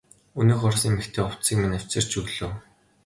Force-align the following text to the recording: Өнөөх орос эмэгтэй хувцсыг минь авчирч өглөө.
Өнөөх 0.39 0.61
орос 0.67 0.83
эмэгтэй 0.89 1.23
хувцсыг 1.25 1.57
минь 1.59 1.77
авчирч 1.77 2.11
өглөө. 2.19 2.51